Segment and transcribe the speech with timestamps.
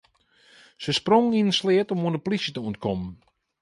[0.83, 3.13] Se sprongen yn in sleat om oan de polysje te ûntkommen.